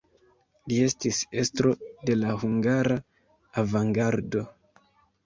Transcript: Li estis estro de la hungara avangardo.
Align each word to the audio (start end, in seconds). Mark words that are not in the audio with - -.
Li 0.71 0.77
estis 0.85 1.19
estro 1.41 1.73
de 2.11 2.15
la 2.21 2.31
hungara 2.45 2.97
avangardo. 3.65 4.43